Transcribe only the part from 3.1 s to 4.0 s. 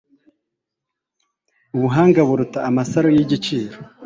y'igiciro